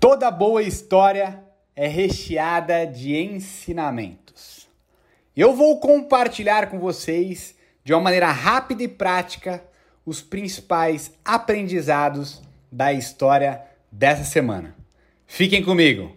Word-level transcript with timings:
Toda 0.00 0.30
boa 0.30 0.62
história 0.62 1.42
é 1.74 1.88
recheada 1.88 2.86
de 2.86 3.16
ensinamentos. 3.16 4.68
Eu 5.36 5.52
vou 5.52 5.80
compartilhar 5.80 6.70
com 6.70 6.78
vocês, 6.78 7.56
de 7.82 7.92
uma 7.92 8.02
maneira 8.02 8.30
rápida 8.30 8.84
e 8.84 8.86
prática, 8.86 9.60
os 10.06 10.22
principais 10.22 11.10
aprendizados 11.24 12.40
da 12.70 12.92
história 12.92 13.60
dessa 13.90 14.22
semana. 14.22 14.76
Fiquem 15.26 15.64
comigo! 15.64 16.12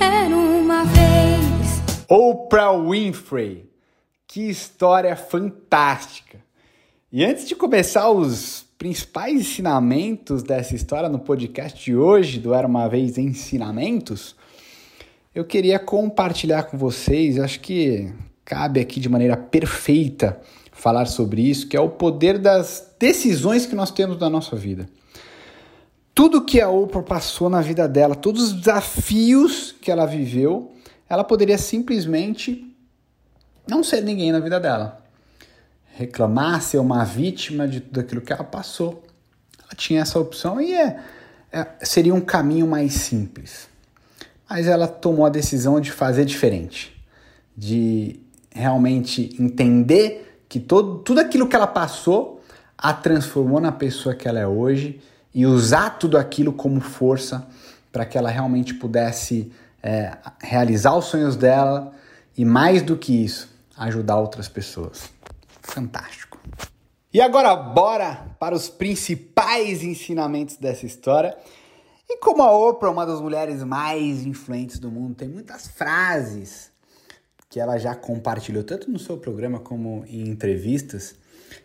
Era 0.00 0.34
uma 0.34 0.84
vez. 0.84 2.06
Oprah 2.08 2.72
Winfrey. 2.72 3.70
Que 4.26 4.48
história 4.48 5.14
fantástica! 5.14 6.38
E 7.12 7.22
antes 7.22 7.46
de 7.46 7.54
começar 7.54 8.10
os 8.10 8.67
principais 8.78 9.40
ensinamentos 9.40 10.44
dessa 10.44 10.76
história 10.76 11.08
no 11.08 11.18
podcast 11.18 11.84
de 11.84 11.96
hoje, 11.96 12.38
do 12.38 12.54
Era 12.54 12.66
uma 12.66 12.88
Vez 12.88 13.18
Ensinamentos, 13.18 14.36
eu 15.34 15.44
queria 15.44 15.80
compartilhar 15.80 16.62
com 16.62 16.78
vocês, 16.78 17.40
acho 17.40 17.58
que 17.58 18.12
cabe 18.44 18.78
aqui 18.78 19.00
de 19.00 19.08
maneira 19.08 19.36
perfeita 19.36 20.40
falar 20.70 21.06
sobre 21.06 21.42
isso, 21.42 21.66
que 21.66 21.76
é 21.76 21.80
o 21.80 21.88
poder 21.88 22.38
das 22.38 22.94
decisões 23.00 23.66
que 23.66 23.74
nós 23.74 23.90
temos 23.90 24.16
na 24.16 24.30
nossa 24.30 24.54
vida. 24.54 24.88
Tudo 26.14 26.44
que 26.44 26.60
a 26.60 26.68
Oprah 26.68 27.02
passou 27.02 27.50
na 27.50 27.60
vida 27.60 27.88
dela, 27.88 28.14
todos 28.14 28.44
os 28.44 28.52
desafios 28.52 29.72
que 29.72 29.90
ela 29.90 30.06
viveu, 30.06 30.72
ela 31.08 31.24
poderia 31.24 31.58
simplesmente 31.58 32.64
não 33.66 33.82
ser 33.82 34.02
ninguém 34.02 34.30
na 34.30 34.38
vida 34.38 34.60
dela 34.60 34.97
reclamar, 35.98 36.62
ser 36.62 36.78
uma 36.78 37.04
vítima 37.04 37.66
de 37.66 37.80
tudo 37.80 37.98
aquilo 37.98 38.20
que 38.20 38.32
ela 38.32 38.44
passou. 38.44 39.02
Ela 39.60 39.74
tinha 39.76 40.00
essa 40.00 40.16
opção 40.20 40.60
e 40.60 40.72
é, 40.72 40.96
é, 41.50 41.66
seria 41.82 42.14
um 42.14 42.20
caminho 42.20 42.68
mais 42.68 42.92
simples. 42.92 43.68
Mas 44.48 44.68
ela 44.68 44.86
tomou 44.86 45.26
a 45.26 45.28
decisão 45.28 45.80
de 45.80 45.90
fazer 45.90 46.24
diferente, 46.24 46.96
de 47.56 48.20
realmente 48.54 49.34
entender 49.40 50.40
que 50.48 50.60
todo, 50.60 50.98
tudo 51.00 51.18
aquilo 51.18 51.48
que 51.48 51.56
ela 51.56 51.66
passou 51.66 52.40
a 52.76 52.92
transformou 52.92 53.60
na 53.60 53.72
pessoa 53.72 54.14
que 54.14 54.28
ela 54.28 54.38
é 54.38 54.46
hoje 54.46 55.00
e 55.34 55.46
usar 55.46 55.98
tudo 55.98 56.16
aquilo 56.16 56.52
como 56.52 56.80
força 56.80 57.44
para 57.90 58.04
que 58.04 58.16
ela 58.16 58.30
realmente 58.30 58.72
pudesse 58.72 59.50
é, 59.82 60.16
realizar 60.40 60.96
os 60.96 61.06
sonhos 61.06 61.34
dela 61.34 61.92
e, 62.36 62.44
mais 62.44 62.82
do 62.82 62.96
que 62.96 63.24
isso, 63.24 63.48
ajudar 63.76 64.16
outras 64.16 64.48
pessoas 64.48 65.17
fantástico. 65.70 66.38
E 67.12 67.20
agora 67.20 67.54
bora 67.56 68.36
para 68.38 68.54
os 68.54 68.68
principais 68.68 69.82
ensinamentos 69.82 70.56
dessa 70.56 70.84
história. 70.84 71.36
E 72.08 72.18
como 72.18 72.42
a 72.42 72.52
Oprah 72.52 72.90
uma 72.90 73.06
das 73.06 73.20
mulheres 73.20 73.62
mais 73.62 74.24
influentes 74.24 74.78
do 74.78 74.90
mundo, 74.90 75.14
tem 75.14 75.28
muitas 75.28 75.68
frases 75.68 76.70
que 77.50 77.58
ela 77.58 77.78
já 77.78 77.94
compartilhou 77.94 78.62
tanto 78.62 78.90
no 78.90 78.98
seu 78.98 79.16
programa 79.16 79.58
como 79.58 80.04
em 80.06 80.28
entrevistas. 80.28 81.14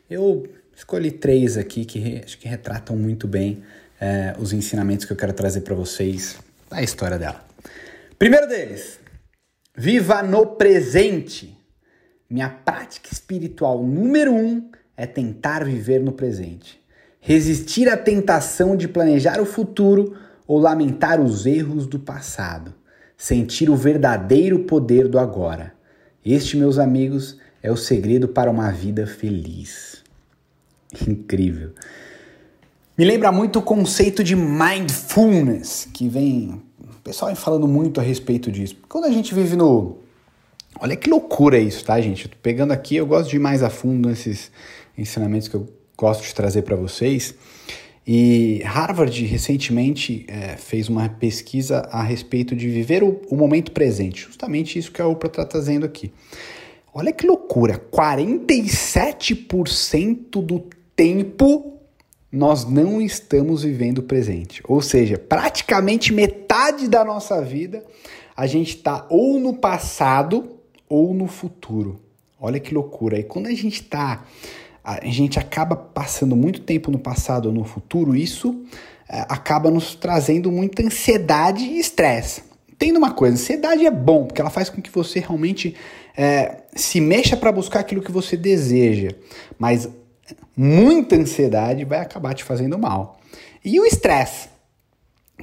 Eu 0.09 0.47
escolhi 0.75 1.11
três 1.11 1.57
aqui 1.57 1.85
que 1.85 2.21
acho 2.23 2.37
que 2.37 2.47
retratam 2.47 2.95
muito 2.95 3.27
bem 3.27 3.63
é, 3.99 4.35
os 4.39 4.53
ensinamentos 4.53 5.05
que 5.05 5.11
eu 5.11 5.17
quero 5.17 5.33
trazer 5.33 5.61
para 5.61 5.75
vocês 5.75 6.37
da 6.69 6.81
história 6.81 7.19
dela. 7.19 7.45
Primeiro 8.17 8.47
deles, 8.47 8.99
viva 9.75 10.23
no 10.23 10.45
presente. 10.55 11.57
Minha 12.33 12.49
prática 12.49 13.09
espiritual 13.11 13.83
número 13.83 14.33
um 14.33 14.67
é 14.97 15.05
tentar 15.05 15.63
viver 15.63 16.01
no 16.01 16.11
presente. 16.11 16.81
Resistir 17.19 17.87
à 17.87 17.95
tentação 17.95 18.75
de 18.75 18.87
planejar 18.87 19.39
o 19.39 19.45
futuro 19.45 20.15
ou 20.47 20.57
lamentar 20.57 21.21
os 21.21 21.45
erros 21.45 21.85
do 21.85 21.99
passado. 21.99 22.73
Sentir 23.15 23.69
o 23.69 23.75
verdadeiro 23.75 24.61
poder 24.61 25.07
do 25.07 25.19
agora. 25.19 25.75
Este, 26.25 26.57
meus 26.57 26.79
amigos, 26.79 27.37
é 27.61 27.71
o 27.71 27.77
segredo 27.77 28.27
para 28.27 28.49
uma 28.49 28.71
vida 28.71 29.05
feliz. 29.05 30.03
Incrível. 31.07 31.69
Me 32.97 33.05
lembra 33.05 33.31
muito 33.31 33.59
o 33.59 33.61
conceito 33.61 34.23
de 34.23 34.35
mindfulness, 34.35 35.87
que 35.93 36.09
vem. 36.09 36.63
O 36.79 37.01
pessoal 37.03 37.29
vem 37.29 37.39
falando 37.39 37.67
muito 37.67 37.99
a 37.99 38.03
respeito 38.03 38.51
disso. 38.51 38.75
Quando 38.89 39.05
a 39.05 39.11
gente 39.11 39.35
vive 39.35 39.55
no, 39.55 40.02
Olha 40.79 40.95
que 40.95 41.09
loucura 41.09 41.59
isso, 41.59 41.83
tá, 41.85 41.99
gente? 42.01 42.27
tô 42.27 42.35
pegando 42.41 42.71
aqui, 42.71 42.95
eu 42.95 43.05
gosto 43.05 43.29
de 43.29 43.35
ir 43.35 43.39
mais 43.39 43.61
a 43.63 43.69
fundo 43.69 44.09
nesses 44.09 44.51
ensinamentos 44.97 45.47
que 45.47 45.53
eu 45.55 45.67
gosto 45.97 46.23
de 46.23 46.33
trazer 46.33 46.63
para 46.63 46.75
vocês. 46.75 47.35
E 48.05 48.61
Harvard 48.65 49.25
recentemente 49.25 50.25
é, 50.27 50.57
fez 50.57 50.89
uma 50.89 51.07
pesquisa 51.07 51.87
a 51.89 52.03
respeito 52.03 52.53
de 52.55 52.67
viver 52.67 53.01
o, 53.01 53.21
o, 53.29 53.37
momento 53.37 53.71
presente, 53.71 54.23
justamente 54.23 54.77
isso 54.77 54.91
que 54.91 55.01
a 55.01 55.07
Oprah 55.07 55.29
está 55.29 55.45
trazendo 55.45 55.85
aqui. 55.85 56.11
Olha 56.93 57.13
que 57.13 57.25
loucura! 57.25 57.81
47% 57.91 60.45
do 60.45 60.67
tempo 60.95 61.79
nós 62.29 62.65
não 62.65 63.01
estamos 63.01 63.63
vivendo 63.63 63.99
o 63.99 64.03
presente. 64.03 64.61
Ou 64.67 64.81
seja, 64.81 65.17
praticamente 65.17 66.11
metade 66.11 66.89
da 66.89 67.05
nossa 67.05 67.41
vida 67.41 67.85
a 68.35 68.45
gente 68.47 68.75
está 68.75 69.05
ou 69.09 69.39
no 69.39 69.53
passado 69.53 70.52
ou 70.93 71.11
no 71.11 71.25
futuro. 71.25 71.99
Olha 72.39 72.59
que 72.59 72.71
loucura. 72.71 73.17
E 73.17 73.23
quando 73.23 73.47
a 73.47 73.53
gente 73.55 73.81
está, 73.81 74.23
a 74.83 75.03
gente 75.07 75.39
acaba 75.39 75.75
passando 75.75 76.35
muito 76.35 76.61
tempo 76.61 76.91
no 76.91 76.99
passado 76.99 77.47
ou 77.47 77.51
no 77.51 77.63
futuro, 77.63 78.15
isso 78.15 78.63
é, 79.09 79.21
acaba 79.21 79.71
nos 79.71 79.95
trazendo 79.95 80.51
muita 80.51 80.83
ansiedade 80.83 81.63
e 81.63 81.79
estresse. 81.79 82.43
Entenda 82.71 82.99
uma 82.99 83.11
coisa, 83.11 83.33
ansiedade 83.33 83.83
é 83.83 83.89
bom, 83.89 84.25
porque 84.25 84.39
ela 84.39 84.51
faz 84.51 84.69
com 84.69 84.83
que 84.83 84.91
você 84.91 85.19
realmente 85.19 85.75
é, 86.15 86.57
se 86.75 87.01
mexa 87.01 87.35
para 87.35 87.51
buscar 87.51 87.79
aquilo 87.79 88.03
que 88.03 88.11
você 88.11 88.37
deseja, 88.37 89.15
mas 89.57 89.89
muita 90.55 91.15
ansiedade 91.15 91.85
vai 91.85 92.01
acabar 92.01 92.35
te 92.35 92.43
fazendo 92.43 92.77
mal. 92.77 93.19
E 93.65 93.79
o 93.79 93.85
estresse, 93.85 94.47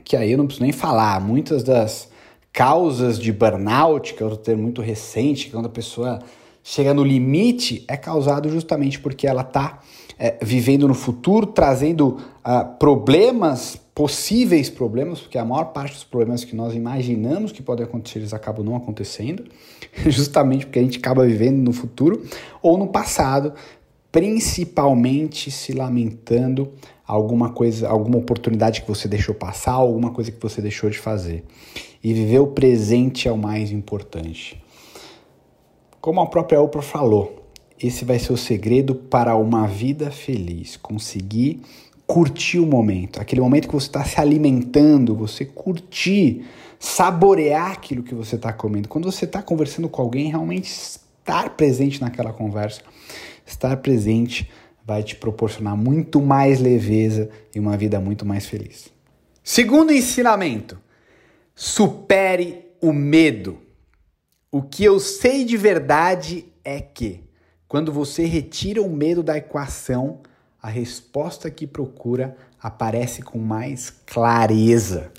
que 0.04 0.16
aí 0.16 0.30
eu 0.30 0.38
não 0.38 0.46
preciso 0.46 0.62
nem 0.62 0.72
falar, 0.72 1.20
muitas 1.20 1.64
das 1.64 2.09
causas 2.52 3.18
de 3.18 3.32
burnout, 3.32 4.14
que 4.14 4.22
é 4.22 4.26
outro 4.26 4.40
termo 4.40 4.62
muito 4.62 4.82
recente, 4.82 5.50
quando 5.50 5.66
a 5.66 5.70
pessoa 5.70 6.18
chega 6.62 6.92
no 6.92 7.02
limite, 7.02 7.84
é 7.88 7.96
causado 7.96 8.48
justamente 8.48 8.98
porque 9.00 9.26
ela 9.26 9.42
está 9.42 9.80
é, 10.18 10.38
vivendo 10.42 10.86
no 10.86 10.94
futuro, 10.94 11.46
trazendo 11.46 12.18
uh, 12.44 12.78
problemas, 12.78 13.80
possíveis 13.94 14.68
problemas, 14.68 15.20
porque 15.20 15.38
a 15.38 15.44
maior 15.44 15.72
parte 15.72 15.94
dos 15.94 16.04
problemas 16.04 16.44
que 16.44 16.54
nós 16.54 16.74
imaginamos 16.74 17.52
que 17.52 17.62
podem 17.62 17.86
acontecer, 17.86 18.18
eles 18.18 18.34
acabam 18.34 18.64
não 18.64 18.76
acontecendo, 18.76 19.44
justamente 20.06 20.66
porque 20.66 20.78
a 20.78 20.82
gente 20.82 20.98
acaba 20.98 21.24
vivendo 21.24 21.58
no 21.58 21.72
futuro 21.72 22.22
ou 22.60 22.76
no 22.76 22.88
passado, 22.88 23.54
principalmente 24.12 25.50
se 25.50 25.72
lamentando 25.72 26.72
alguma 27.10 27.50
coisa, 27.50 27.88
alguma 27.88 28.18
oportunidade 28.18 28.82
que 28.82 28.88
você 28.88 29.08
deixou 29.08 29.34
passar, 29.34 29.72
alguma 29.72 30.12
coisa 30.12 30.30
que 30.30 30.40
você 30.40 30.62
deixou 30.62 30.88
de 30.88 30.98
fazer. 30.98 31.44
E 32.02 32.14
viver 32.14 32.38
o 32.38 32.46
presente 32.46 33.26
é 33.26 33.32
o 33.32 33.36
mais 33.36 33.72
importante. 33.72 34.62
Como 36.00 36.20
a 36.20 36.26
própria 36.26 36.60
Oprah 36.60 36.82
falou, 36.82 37.50
esse 37.82 38.04
vai 38.04 38.18
ser 38.18 38.32
o 38.32 38.36
segredo 38.36 38.94
para 38.94 39.34
uma 39.34 39.66
vida 39.66 40.10
feliz. 40.12 40.76
Conseguir 40.76 41.62
curtir 42.06 42.60
o 42.60 42.66
momento, 42.66 43.20
aquele 43.20 43.40
momento 43.40 43.66
que 43.66 43.74
você 43.74 43.86
está 43.86 44.04
se 44.04 44.20
alimentando, 44.20 45.14
você 45.14 45.44
curtir, 45.44 46.44
saborear 46.78 47.72
aquilo 47.72 48.04
que 48.04 48.14
você 48.14 48.36
está 48.36 48.52
comendo. 48.52 48.88
Quando 48.88 49.10
você 49.10 49.24
está 49.24 49.42
conversando 49.42 49.88
com 49.88 50.00
alguém, 50.00 50.28
realmente 50.28 50.66
estar 50.66 51.50
presente 51.50 52.00
naquela 52.00 52.32
conversa, 52.32 52.82
estar 53.44 53.76
presente 53.78 54.48
vai 54.84 55.02
te 55.02 55.16
proporcionar 55.16 55.76
muito 55.76 56.20
mais 56.20 56.60
leveza 56.60 57.30
e 57.54 57.60
uma 57.60 57.76
vida 57.76 58.00
muito 58.00 58.24
mais 58.26 58.46
feliz. 58.46 58.90
Segundo 59.42 59.92
ensinamento: 59.92 60.78
supere 61.54 62.66
o 62.80 62.92
medo. 62.92 63.58
O 64.50 64.62
que 64.62 64.84
eu 64.84 64.98
sei 64.98 65.44
de 65.44 65.56
verdade 65.56 66.46
é 66.64 66.80
que, 66.80 67.22
quando 67.68 67.92
você 67.92 68.24
retira 68.24 68.82
o 68.82 68.90
medo 68.90 69.22
da 69.22 69.36
equação, 69.36 70.20
a 70.60 70.68
resposta 70.68 71.50
que 71.50 71.66
procura 71.66 72.36
aparece 72.60 73.22
com 73.22 73.38
mais 73.38 73.90
clareza. 73.90 75.12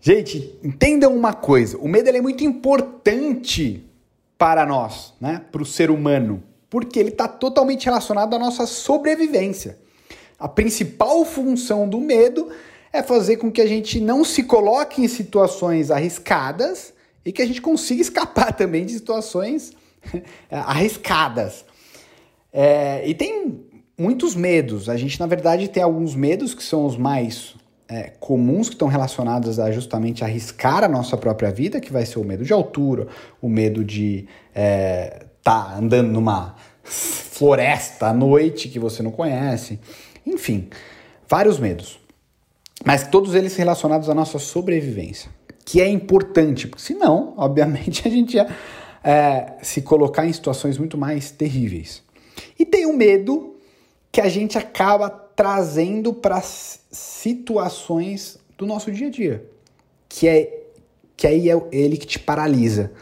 Gente, 0.00 0.58
entendam 0.62 1.14
uma 1.16 1.32
coisa: 1.32 1.78
o 1.78 1.88
medo 1.88 2.08
é 2.08 2.20
muito 2.20 2.44
importante 2.44 3.84
para 4.36 4.64
nós, 4.66 5.14
né? 5.20 5.44
para 5.50 5.62
o 5.62 5.66
ser 5.66 5.90
humano 5.90 6.42
porque 6.70 6.98
ele 6.98 7.10
está 7.10 7.26
totalmente 7.26 7.84
relacionado 7.84 8.34
à 8.34 8.38
nossa 8.38 8.66
sobrevivência. 8.66 9.78
A 10.38 10.48
principal 10.48 11.24
função 11.24 11.88
do 11.88 12.00
medo 12.00 12.48
é 12.92 13.02
fazer 13.02 13.36
com 13.36 13.50
que 13.50 13.60
a 13.60 13.66
gente 13.66 14.00
não 14.00 14.24
se 14.24 14.42
coloque 14.44 15.02
em 15.02 15.08
situações 15.08 15.90
arriscadas 15.90 16.92
e 17.24 17.32
que 17.32 17.42
a 17.42 17.46
gente 17.46 17.60
consiga 17.60 18.00
escapar 18.02 18.52
também 18.52 18.86
de 18.86 18.92
situações 18.92 19.72
arriscadas. 20.50 21.64
É, 22.52 23.06
e 23.06 23.14
tem 23.14 23.64
muitos 23.98 24.34
medos. 24.34 24.88
A 24.88 24.96
gente, 24.96 25.18
na 25.18 25.26
verdade, 25.26 25.68
tem 25.68 25.82
alguns 25.82 26.14
medos 26.14 26.54
que 26.54 26.62
são 26.62 26.86
os 26.86 26.96
mais 26.96 27.54
é, 27.88 28.12
comuns, 28.20 28.68
que 28.68 28.74
estão 28.74 28.88
relacionados 28.88 29.58
a 29.58 29.72
justamente 29.72 30.22
arriscar 30.22 30.84
a 30.84 30.88
nossa 30.88 31.16
própria 31.16 31.50
vida, 31.50 31.80
que 31.80 31.92
vai 31.92 32.06
ser 32.06 32.18
o 32.18 32.24
medo 32.24 32.44
de 32.44 32.52
altura, 32.52 33.08
o 33.40 33.48
medo 33.48 33.84
de 33.84 34.26
é, 34.54 35.26
tá 35.48 35.78
andando 35.78 36.10
numa 36.10 36.56
floresta 36.84 38.08
à 38.08 38.12
noite 38.12 38.68
que 38.68 38.78
você 38.78 39.02
não 39.02 39.10
conhece. 39.10 39.80
Enfim, 40.26 40.68
vários 41.26 41.58
medos. 41.58 41.98
Mas 42.84 43.06
todos 43.06 43.34
eles 43.34 43.56
relacionados 43.56 44.10
à 44.10 44.14
nossa 44.14 44.38
sobrevivência, 44.38 45.30
que 45.64 45.80
é 45.80 45.88
importante, 45.88 46.68
porque 46.68 46.82
senão, 46.84 47.32
obviamente, 47.40 48.06
a 48.06 48.10
gente 48.10 48.34
ia 48.34 48.46
é, 49.02 49.54
se 49.62 49.80
colocar 49.80 50.26
em 50.26 50.32
situações 50.34 50.76
muito 50.76 50.98
mais 50.98 51.30
terríveis. 51.30 52.02
E 52.58 52.66
tem 52.66 52.84
o 52.84 52.94
medo 52.94 53.56
que 54.12 54.20
a 54.20 54.28
gente 54.28 54.58
acaba 54.58 55.08
trazendo 55.08 56.12
para 56.12 56.42
situações 56.42 58.38
do 58.58 58.66
nosso 58.66 58.92
dia 58.92 59.06
a 59.06 59.10
dia, 59.10 59.50
que 60.10 60.28
é 60.28 60.54
que 61.16 61.26
aí 61.26 61.50
é 61.50 61.58
ele 61.72 61.96
que 61.96 62.06
te 62.06 62.18
paralisa, 62.18 62.92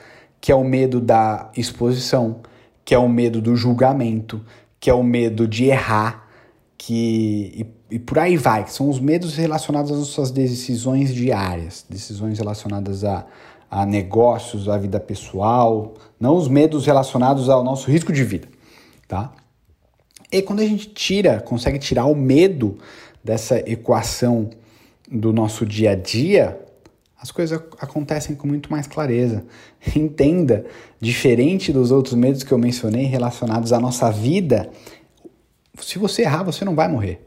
que 0.46 0.52
é 0.52 0.54
o 0.54 0.62
medo 0.62 1.00
da 1.00 1.50
exposição, 1.56 2.37
que 2.84 2.94
é 2.94 2.98
o 2.98 3.08
medo 3.08 3.43
do 3.43 3.56
julgamento, 3.56 4.40
que 4.78 4.88
é 4.88 4.94
o 4.94 5.02
medo 5.02 5.48
de 5.48 5.64
errar, 5.64 6.28
que 6.78 7.66
e, 7.90 7.96
e 7.96 7.98
por 7.98 8.16
aí 8.20 8.37
vai, 8.37 8.62
que 8.62 8.72
são 8.72 8.88
os 8.88 9.00
medos 9.00 9.34
relacionados 9.34 9.90
às 9.90 10.06
suas 10.06 10.31
decisões 10.31 11.12
diárias, 11.12 11.84
decisões 11.90 12.38
relacionadas 12.38 13.02
a, 13.02 13.26
a 13.69 13.84
negócios, 13.84 14.69
à 14.69 14.78
vida 14.78 15.00
pessoal, 15.00 15.94
não 16.20 16.37
os 16.37 16.46
medos 16.46 16.87
relacionados 16.87 17.49
ao 17.49 17.64
nosso 17.64 17.90
risco 17.90 18.12
de 18.12 18.22
vida, 18.22 18.46
tá? 19.08 19.32
E 20.31 20.40
quando 20.42 20.60
a 20.60 20.64
gente 20.64 20.90
tira, 20.90 21.40
consegue 21.40 21.81
tirar 21.81 22.04
o 22.06 22.14
medo 22.14 22.78
dessa 23.25 23.58
equação 23.69 24.49
do 25.10 25.32
nosso 25.32 25.66
dia 25.66 25.90
a 25.90 25.96
dia, 25.96 26.64
as 27.20 27.30
coisas 27.30 27.60
acontecem 27.78 28.36
com 28.36 28.46
muito 28.46 28.70
mais 28.70 28.86
clareza. 28.86 29.44
Entenda, 29.96 30.66
diferente 31.00 31.72
dos 31.72 31.90
outros 31.90 32.14
medos 32.14 32.42
que 32.42 32.52
eu 32.52 32.58
mencionei 32.58 33.04
relacionados 33.04 33.72
à 33.72 33.80
nossa 33.80 34.10
vida, 34.10 34.70
se 35.80 35.98
você 35.98 36.22
errar, 36.22 36.42
você 36.42 36.64
não 36.64 36.74
vai 36.74 36.88
morrer. 36.88 37.22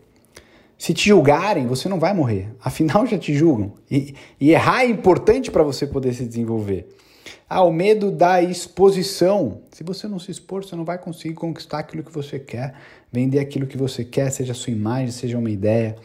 Se 0.77 0.94
te 0.94 1.09
julgarem, 1.09 1.68
você 1.68 1.89
não 1.89 2.00
vai 2.00 2.13
morrer. 2.13 2.53
Afinal, 2.63 3.06
já 3.07 3.18
te 3.18 3.33
julgam. 3.33 3.74
E, 3.91 4.15
e 4.39 4.51
errar 4.51 4.83
é 4.83 4.88
importante 4.88 5.51
para 5.51 5.63
você 5.63 5.86
poder 5.86 6.13
se 6.13 6.25
desenvolver. 6.25 6.88
Ah, 7.50 7.63
o 7.63 7.71
medo 7.71 8.12
da 8.12 8.41
exposição. 8.41 9.62
Se 9.71 9.83
você 9.83 10.07
não 10.07 10.19
se 10.19 10.31
expor, 10.31 10.63
você 10.63 10.75
não 10.75 10.86
vai 10.86 10.97
conseguir 10.97 11.33
conquistar 11.33 11.80
aquilo 11.80 12.03
que 12.03 12.12
você 12.12 12.39
quer, 12.39 12.75
vender 13.12 13.39
aquilo 13.39 13.68
que 13.68 13.75
você 13.75 14.06
quer, 14.06 14.30
seja 14.31 14.53
sua 14.53 14.71
imagem, 14.71 15.12
seja 15.12 15.38
uma 15.38 15.50
ideia, 15.50 15.95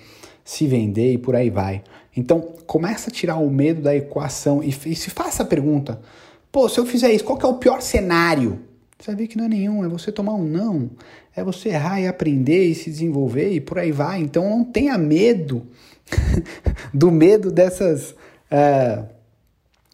se 0.42 0.66
vender 0.66 1.12
e 1.12 1.19
por 1.19 1.36
aí 1.36 1.50
vai. 1.50 1.84
Então, 2.16 2.40
começa 2.66 3.11
a 3.11 3.12
tirar 3.12 3.37
o 3.37 3.50
medo 3.50 3.82
da 3.82 3.94
equação 3.94 4.62
e, 4.62 4.69
e 4.69 4.94
se 4.94 5.11
faça 5.11 5.43
a 5.43 5.46
pergunta: 5.46 6.00
pô, 6.52 6.69
se 6.69 6.78
eu 6.78 6.87
fizer 6.87 7.12
isso, 7.12 7.25
qual 7.25 7.38
é 7.40 7.46
o 7.46 7.55
pior 7.55 7.81
cenário? 7.81 8.61
Você 8.99 9.11
vai 9.11 9.16
ver 9.16 9.26
que 9.26 9.37
não 9.37 9.44
é 9.44 9.49
nenhum, 9.49 9.84
é 9.84 9.88
você 9.88 10.12
tomar 10.12 10.34
um 10.34 10.44
não, 10.44 10.90
é 11.34 11.43
você 11.43 11.70
errar 11.70 12.00
e 12.00 12.06
aprender 12.06 12.64
e 12.64 12.75
se 12.75 12.88
desenvolver 12.88 13.50
e 13.50 13.61
por 13.61 13.78
aí 13.78 13.93
vai. 13.93 14.20
Então 14.20 14.49
não 14.49 14.64
tenha 14.64 14.96
medo 14.96 15.66
do 16.94 17.11
medo 17.11 17.50
dessas 17.50 18.14
é, 18.50 19.05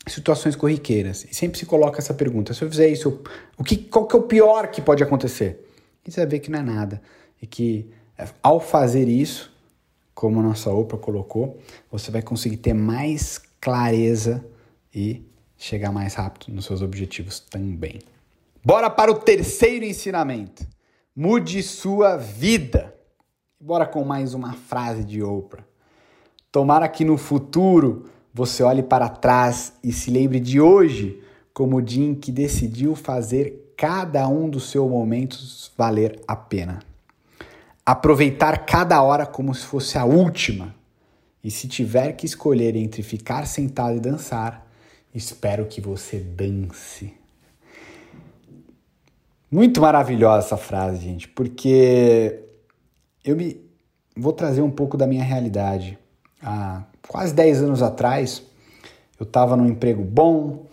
situações 0.06 0.54
corriqueiras. 0.54 1.26
E 1.30 1.34
sempre 1.34 1.58
se 1.58 1.66
coloca 1.66 1.98
essa 1.98 2.14
pergunta: 2.14 2.52
se 2.52 2.62
eu 2.62 2.70
fizer 2.70 2.88
isso, 2.88 3.20
o 3.58 3.64
que, 3.64 3.76
qual 3.76 4.06
que 4.06 4.14
é 4.14 4.18
o 4.18 4.22
pior 4.22 4.68
que 4.68 4.80
pode 4.80 5.02
acontecer? 5.02 5.66
E 6.06 6.10
você 6.10 6.20
vai 6.20 6.26
ver 6.26 6.38
que 6.40 6.50
não 6.50 6.58
é 6.58 6.62
nada. 6.62 7.02
E 7.40 7.46
que 7.46 7.90
é, 8.16 8.26
ao 8.42 8.60
fazer 8.60 9.08
isso, 9.08 9.50
como 10.20 10.40
a 10.40 10.42
nossa 10.42 10.70
Oprah 10.70 10.98
colocou, 10.98 11.58
você 11.90 12.10
vai 12.10 12.20
conseguir 12.20 12.58
ter 12.58 12.74
mais 12.74 13.40
clareza 13.58 14.44
e 14.94 15.26
chegar 15.56 15.90
mais 15.90 16.12
rápido 16.12 16.54
nos 16.54 16.66
seus 16.66 16.82
objetivos 16.82 17.40
também. 17.40 18.00
Bora 18.62 18.90
para 18.90 19.10
o 19.10 19.14
terceiro 19.14 19.82
ensinamento. 19.82 20.62
Mude 21.16 21.62
sua 21.62 22.18
vida. 22.18 22.94
Bora 23.58 23.86
com 23.86 24.04
mais 24.04 24.34
uma 24.34 24.52
frase 24.52 25.04
de 25.04 25.22
Oprah. 25.22 25.64
Tomara 26.52 26.86
que 26.86 27.02
no 27.02 27.16
futuro 27.16 28.04
você 28.34 28.62
olhe 28.62 28.82
para 28.82 29.08
trás 29.08 29.72
e 29.82 29.90
se 29.90 30.10
lembre 30.10 30.38
de 30.38 30.60
hoje 30.60 31.18
como 31.54 31.78
o 31.78 31.82
dia 31.82 32.04
em 32.04 32.14
que 32.14 32.30
decidiu 32.30 32.94
fazer 32.94 33.72
cada 33.74 34.28
um 34.28 34.50
dos 34.50 34.70
seus 34.70 34.90
momentos 34.90 35.72
valer 35.78 36.20
a 36.28 36.36
pena. 36.36 36.89
Aproveitar 37.84 38.64
cada 38.66 39.02
hora 39.02 39.26
como 39.26 39.54
se 39.54 39.64
fosse 39.64 39.98
a 39.98 40.04
última. 40.04 40.74
E 41.42 41.50
se 41.50 41.66
tiver 41.66 42.12
que 42.12 42.26
escolher 42.26 42.76
entre 42.76 43.02
ficar 43.02 43.46
sentado 43.46 43.96
e 43.96 44.00
dançar, 44.00 44.66
espero 45.14 45.66
que 45.66 45.80
você 45.80 46.18
dance. 46.18 47.14
Muito 49.50 49.80
maravilhosa 49.80 50.46
essa 50.46 50.56
frase, 50.56 51.00
gente, 51.00 51.26
porque 51.26 52.40
eu 53.24 53.34
me 53.34 53.68
vou 54.16 54.32
trazer 54.32 54.62
um 54.62 54.70
pouco 54.70 54.96
da 54.96 55.06
minha 55.06 55.24
realidade. 55.24 55.98
Há 56.42 56.84
quase 57.08 57.34
10 57.34 57.62
anos 57.62 57.82
atrás, 57.82 58.42
eu 59.18 59.24
estava 59.24 59.56
num 59.56 59.66
emprego 59.66 60.04
bom, 60.04 60.66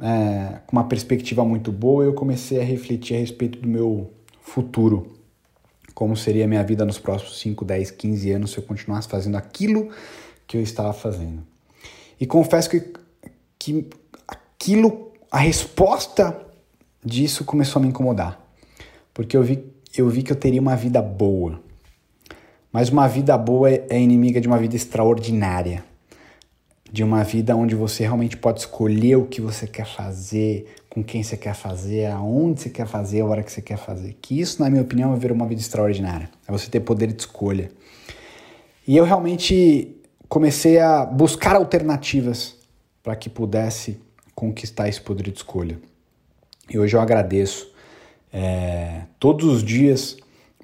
é, 0.00 0.60
com 0.66 0.76
uma 0.76 0.84
perspectiva 0.84 1.44
muito 1.44 1.72
boa, 1.72 2.04
e 2.04 2.06
eu 2.06 2.14
comecei 2.14 2.60
a 2.60 2.64
refletir 2.64 3.16
a 3.16 3.18
respeito 3.18 3.58
do 3.58 3.68
meu 3.68 4.10
futuro. 4.42 5.19
Como 6.00 6.16
seria 6.16 6.46
a 6.46 6.48
minha 6.48 6.64
vida 6.64 6.82
nos 6.86 6.98
próximos 6.98 7.38
5, 7.40 7.62
10, 7.62 7.90
15 7.90 8.30
anos 8.30 8.50
se 8.52 8.56
eu 8.56 8.62
continuasse 8.62 9.06
fazendo 9.06 9.36
aquilo 9.36 9.90
que 10.46 10.56
eu 10.56 10.62
estava 10.62 10.94
fazendo. 10.94 11.42
E 12.18 12.26
confesso 12.26 12.70
que, 12.70 12.94
que 13.58 13.86
aquilo, 14.26 15.12
a 15.30 15.40
resposta 15.40 16.40
disso 17.04 17.44
começou 17.44 17.80
a 17.80 17.82
me 17.82 17.90
incomodar. 17.90 18.40
Porque 19.12 19.36
eu 19.36 19.42
vi, 19.42 19.62
eu 19.94 20.08
vi 20.08 20.22
que 20.22 20.32
eu 20.32 20.36
teria 20.36 20.58
uma 20.58 20.74
vida 20.74 21.02
boa. 21.02 21.60
Mas 22.72 22.88
uma 22.88 23.06
vida 23.06 23.36
boa 23.36 23.70
é, 23.70 23.84
é 23.90 24.00
inimiga 24.00 24.40
de 24.40 24.48
uma 24.48 24.56
vida 24.56 24.76
extraordinária. 24.76 25.84
De 26.92 27.04
uma 27.04 27.22
vida 27.22 27.54
onde 27.54 27.74
você 27.74 28.02
realmente 28.02 28.36
pode 28.36 28.60
escolher 28.60 29.16
o 29.16 29.26
que 29.26 29.40
você 29.40 29.66
quer 29.66 29.86
fazer, 29.86 30.66
com 30.88 31.04
quem 31.04 31.22
você 31.22 31.36
quer 31.36 31.54
fazer, 31.54 32.06
aonde 32.06 32.62
você 32.62 32.70
quer 32.70 32.86
fazer, 32.86 33.20
a 33.20 33.26
hora 33.26 33.42
que 33.42 33.52
você 33.52 33.62
quer 33.62 33.78
fazer. 33.78 34.16
Que 34.20 34.40
isso, 34.40 34.60
na 34.60 34.68
minha 34.68 34.82
opinião, 34.82 35.14
é 35.14 35.16
ver 35.16 35.30
uma 35.30 35.46
vida 35.46 35.60
extraordinária. 35.60 36.28
É 36.48 36.52
você 36.52 36.68
ter 36.68 36.80
poder 36.80 37.12
de 37.12 37.20
escolha. 37.22 37.70
E 38.86 38.96
eu 38.96 39.04
realmente 39.04 39.96
comecei 40.28 40.78
a 40.78 41.04
buscar 41.04 41.54
alternativas 41.54 42.56
para 43.02 43.14
que 43.14 43.28
pudesse 43.28 44.00
conquistar 44.34 44.88
esse 44.88 45.00
poder 45.00 45.30
de 45.30 45.36
escolha. 45.36 45.78
E 46.68 46.78
hoje 46.78 46.96
eu 46.96 47.00
agradeço 47.00 47.70
é, 48.32 49.02
todos 49.18 49.46
os 49.46 49.62
dias 49.62 50.16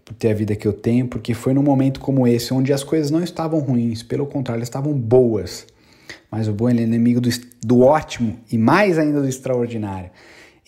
por 0.04 0.14
ter 0.14 0.30
a 0.30 0.34
vida 0.34 0.54
que 0.54 0.66
eu 0.66 0.72
tenho, 0.72 1.08
porque 1.08 1.34
foi 1.34 1.52
num 1.52 1.62
momento 1.62 1.98
como 1.98 2.26
esse, 2.26 2.54
onde 2.54 2.72
as 2.72 2.84
coisas 2.84 3.10
não 3.10 3.22
estavam 3.22 3.58
ruins, 3.58 4.02
pelo 4.04 4.24
contrário, 4.26 4.62
estavam 4.62 4.92
boas. 4.92 5.66
Mas 6.30 6.48
o 6.48 6.52
bom 6.52 6.68
é 6.68 6.72
inimigo 6.72 7.20
do, 7.20 7.30
do 7.64 7.80
ótimo 7.80 8.38
e 8.50 8.58
mais 8.58 8.98
ainda 8.98 9.20
do 9.20 9.28
extraordinário. 9.28 10.10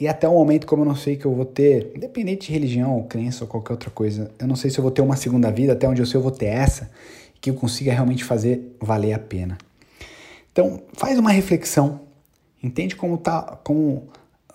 E 0.01 0.07
até 0.07 0.29
o 0.29 0.33
momento, 0.33 0.67
como 0.67 0.83
eu 0.83 0.87
não 0.87 0.95
sei 0.95 1.17
que 1.17 1.25
eu 1.25 1.35
vou 1.35 1.45
ter, 1.45 1.93
independente 1.97 2.47
de 2.47 2.53
religião 2.53 2.95
ou 2.95 3.05
crença 3.05 3.45
ou 3.45 3.49
qualquer 3.49 3.73
outra 3.73 3.91
coisa, 3.91 4.31
eu 4.39 4.47
não 4.47 4.55
sei 4.55 4.71
se 4.71 4.79
eu 4.79 4.83
vou 4.83 4.93
ter 4.93 5.03
uma 5.03 5.17
segunda 5.17 5.51
vida, 5.51 5.73
até 5.73 5.89
onde 5.89 6.01
eu 6.01 6.07
sei 6.07 6.19
eu 6.19 6.23
vou 6.23 6.31
ter 6.31 6.47
essa, 6.47 6.89
que 7.41 7.51
eu 7.51 7.55
consiga 7.55 7.93
realmente 7.93 8.23
fazer 8.23 8.77
valer 8.81 9.13
a 9.13 9.19
pena. 9.19 9.59
Então, 10.53 10.81
faz 10.93 11.19
uma 11.19 11.31
reflexão, 11.31 12.01
entende 12.63 12.95
como 12.95 13.19
tá, 13.19 13.59
como 13.65 14.09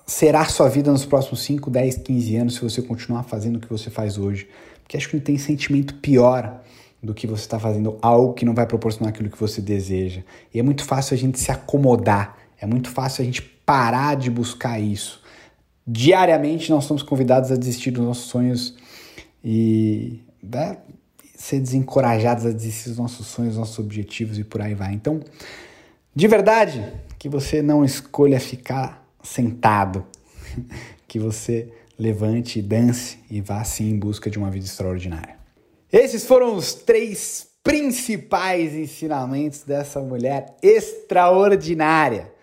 será 0.05 0.41
a 0.41 0.45
sua 0.45 0.69
vida 0.69 0.91
nos 0.91 1.05
próximos 1.05 1.41
5, 1.43 1.69
10, 1.69 1.97
15 1.97 2.35
anos 2.35 2.55
se 2.55 2.61
você 2.61 2.81
continuar 2.81 3.23
fazendo 3.23 3.57
o 3.57 3.59
que 3.59 3.69
você 3.69 3.89
faz 3.89 4.17
hoje. 4.17 4.47
Porque 4.81 4.97
acho 4.97 5.09
que 5.09 5.15
não 5.15 5.23
tem 5.23 5.37
sentimento 5.37 5.95
pior 5.95 6.61
do 7.03 7.13
que 7.13 7.27
você 7.27 7.41
está 7.41 7.59
fazendo 7.59 7.97
algo 8.01 8.33
que 8.33 8.45
não 8.45 8.53
vai 8.53 8.65
proporcionar 8.65 9.09
aquilo 9.09 9.29
que 9.29 9.37
você 9.37 9.61
deseja. 9.61 10.21
E 10.53 10.59
é 10.59 10.63
muito 10.63 10.85
fácil 10.85 11.13
a 11.13 11.17
gente 11.17 11.37
se 11.37 11.51
acomodar, 11.51 12.37
é 12.57 12.65
muito 12.65 12.89
fácil 12.89 13.21
a 13.21 13.25
gente 13.25 13.41
parar 13.41 14.15
de 14.15 14.31
buscar 14.31 14.79
isso. 14.79 15.21
Diariamente 15.85 16.69
nós 16.69 16.85
somos 16.85 17.03
convidados 17.03 17.51
a 17.51 17.57
desistir 17.57 17.91
dos 17.91 18.05
nossos 18.05 18.29
sonhos 18.29 18.73
e 19.43 20.21
né, 20.41 20.77
ser 21.35 21.59
desencorajados 21.59 22.45
a 22.45 22.51
desistir 22.53 22.89
dos 22.89 22.97
nossos 22.97 23.27
sonhos, 23.27 23.57
nossos 23.57 23.77
objetivos 23.77 24.39
e 24.39 24.45
por 24.45 24.61
aí 24.61 24.73
vai. 24.73 24.93
Então, 24.93 25.19
de 26.15 26.27
verdade, 26.27 26.85
que 27.19 27.27
você 27.27 27.61
não 27.61 27.83
escolha 27.83 28.39
ficar 28.39 29.05
sentado, 29.21 30.05
que 31.05 31.19
você 31.19 31.67
levante, 31.99 32.61
dance 32.61 33.17
e 33.29 33.41
vá 33.41 33.59
assim 33.59 33.89
em 33.89 33.99
busca 33.99 34.29
de 34.29 34.37
uma 34.37 34.49
vida 34.49 34.65
extraordinária. 34.65 35.42
Esses 35.93 36.25
foram 36.25 36.55
os 36.55 36.73
três 36.73 37.45
principais 37.63 38.73
ensinamentos 38.73 39.61
dessa 39.61 39.99
mulher 39.99 40.55
extraordinária. 40.59 42.33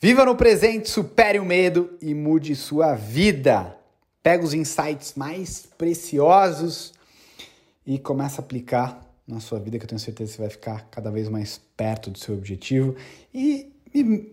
Viva 0.00 0.24
no 0.24 0.34
presente, 0.34 0.88
supere 0.88 1.38
o 1.38 1.44
medo 1.44 1.90
e 2.00 2.14
mude 2.14 2.56
sua 2.56 2.94
vida. 2.94 3.76
Pega 4.22 4.42
os 4.42 4.54
insights 4.54 5.12
mais 5.16 5.68
preciosos 5.76 6.94
e 7.86 7.98
começa 7.98 8.40
a 8.40 8.44
aplicar 8.44 9.06
na 9.26 9.38
sua 9.38 9.60
vida, 9.60 9.78
que 9.78 9.84
eu 9.84 9.88
tenho 9.88 10.00
certeza 10.00 10.30
que 10.30 10.36
você 10.36 10.42
vai 10.42 10.50
ficar 10.50 10.88
cada 10.90 11.10
vez 11.10 11.28
mais 11.28 11.60
perto 11.76 12.08
do 12.08 12.18
seu 12.18 12.34
objetivo. 12.34 12.96
E, 13.34 13.70
e 13.94 14.32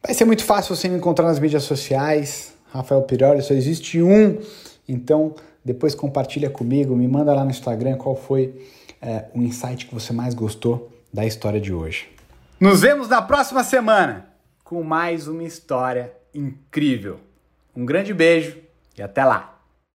vai 0.00 0.14
ser 0.14 0.24
muito 0.24 0.44
fácil 0.44 0.76
você 0.76 0.88
me 0.88 0.96
encontrar 0.96 1.26
nas 1.26 1.40
mídias 1.40 1.64
sociais, 1.64 2.54
Rafael 2.70 3.02
Piroli, 3.02 3.42
só 3.42 3.54
existe 3.54 4.00
um, 4.00 4.38
então 4.88 5.34
depois 5.68 5.94
compartilha 5.94 6.48
comigo, 6.48 6.96
me 6.96 7.06
manda 7.06 7.34
lá 7.34 7.44
no 7.44 7.50
Instagram 7.50 7.98
qual 7.98 8.16
foi 8.16 8.66
é, 9.02 9.26
o 9.34 9.42
insight 9.42 9.84
que 9.84 9.92
você 9.92 10.14
mais 10.14 10.32
gostou 10.32 10.90
da 11.12 11.26
história 11.26 11.60
de 11.60 11.74
hoje. 11.74 12.08
Nos 12.58 12.80
vemos 12.80 13.06
na 13.06 13.20
próxima 13.20 13.62
semana 13.62 14.30
com 14.64 14.82
mais 14.82 15.28
uma 15.28 15.44
história 15.44 16.10
incrível. 16.34 17.20
Um 17.76 17.84
grande 17.84 18.14
beijo 18.14 18.56
e 18.96 19.02
até 19.02 19.22
lá! 19.22 19.57